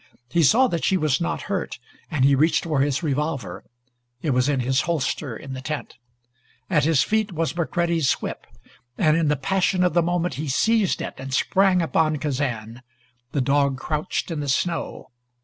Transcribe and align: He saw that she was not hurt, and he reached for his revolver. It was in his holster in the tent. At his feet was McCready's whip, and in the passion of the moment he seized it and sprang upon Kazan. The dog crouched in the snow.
He 0.31 0.41
saw 0.41 0.65
that 0.69 0.83
she 0.83 0.97
was 0.97 1.21
not 1.21 1.43
hurt, 1.43 1.77
and 2.09 2.25
he 2.25 2.33
reached 2.33 2.63
for 2.63 2.79
his 2.81 3.03
revolver. 3.03 3.63
It 4.23 4.31
was 4.31 4.49
in 4.49 4.61
his 4.61 4.81
holster 4.89 5.37
in 5.37 5.53
the 5.53 5.61
tent. 5.61 5.93
At 6.71 6.85
his 6.85 7.03
feet 7.03 7.31
was 7.31 7.55
McCready's 7.55 8.11
whip, 8.13 8.47
and 8.97 9.15
in 9.15 9.27
the 9.27 9.35
passion 9.35 9.83
of 9.83 9.93
the 9.93 10.01
moment 10.01 10.33
he 10.41 10.47
seized 10.47 11.03
it 11.03 11.13
and 11.19 11.31
sprang 11.35 11.83
upon 11.83 12.17
Kazan. 12.17 12.81
The 13.31 13.41
dog 13.41 13.77
crouched 13.77 14.31
in 14.31 14.39
the 14.39 14.49
snow. 14.49 15.11